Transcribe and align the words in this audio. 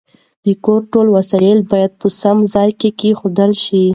د 0.45 0.47
کور 0.65 0.81
ټول 0.91 1.07
وسایل 1.17 1.59
باید 1.71 1.91
په 2.01 2.07
سم 2.21 2.37
ځای 2.53 2.69
کې 2.79 2.89
کېښودل 2.99 3.51
شي. 3.63 3.85